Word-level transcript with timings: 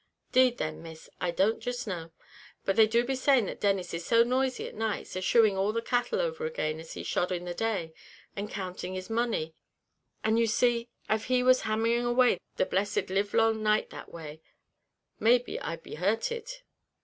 "'Deed 0.31 0.57
then, 0.57 0.81
Miss, 0.81 1.11
I 1.19 1.29
don't 1.29 1.59
jist 1.59 1.85
know, 1.85 2.09
but 2.65 2.75
they 2.75 2.87
do 2.87 3.05
be 3.05 3.13
saying 3.15 3.45
that 3.45 3.61
Denis 3.61 3.93
is 3.93 4.03
so 4.03 4.23
noisy 4.23 4.67
at 4.67 4.73
nights, 4.73 5.15
a 5.15 5.21
shoeing 5.21 5.55
all 5.55 5.71
the 5.71 5.79
cattle 5.79 6.19
over 6.19 6.43
again 6.47 6.79
as 6.79 6.93
he 6.93 7.03
shod 7.03 7.31
in 7.31 7.45
the 7.45 7.53
day, 7.53 7.93
and 8.35 8.49
counting 8.49 8.95
the 8.95 9.13
money; 9.13 9.53
and 10.23 10.39
you 10.39 10.47
see, 10.47 10.89
av 11.07 11.25
he 11.25 11.43
was 11.43 11.61
hammering 11.69 12.03
away 12.03 12.39
the 12.55 12.65
blessed 12.65 13.11
live 13.11 13.35
long 13.35 13.61
night 13.61 13.91
that 13.91 14.11
way, 14.11 14.41
maybe 15.19 15.59
I'd 15.59 15.83
be 15.83 15.93
hurted." 15.93 16.49